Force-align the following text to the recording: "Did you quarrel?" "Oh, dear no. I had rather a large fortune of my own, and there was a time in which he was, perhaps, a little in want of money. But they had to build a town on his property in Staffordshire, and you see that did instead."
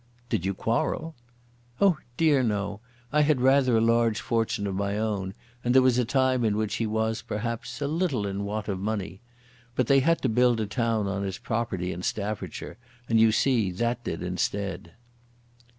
"Did 0.29 0.43
you 0.47 0.55
quarrel?" 0.55 1.13
"Oh, 1.79 1.99
dear 2.17 2.41
no. 2.41 2.79
I 3.13 3.21
had 3.21 3.39
rather 3.39 3.77
a 3.77 3.81
large 3.81 4.19
fortune 4.19 4.65
of 4.65 4.73
my 4.73 4.97
own, 4.97 5.35
and 5.63 5.75
there 5.75 5.81
was 5.83 5.99
a 5.99 6.05
time 6.05 6.43
in 6.43 6.57
which 6.57 6.77
he 6.77 6.87
was, 6.87 7.21
perhaps, 7.21 7.79
a 7.83 7.87
little 7.87 8.25
in 8.25 8.43
want 8.43 8.67
of 8.67 8.79
money. 8.79 9.21
But 9.75 9.85
they 9.85 9.99
had 9.99 10.19
to 10.23 10.27
build 10.27 10.59
a 10.59 10.65
town 10.65 11.05
on 11.07 11.21
his 11.21 11.37
property 11.37 11.91
in 11.93 12.01
Staffordshire, 12.01 12.79
and 13.07 13.19
you 13.19 13.31
see 13.31 13.69
that 13.73 14.03
did 14.03 14.23
instead." 14.23 14.93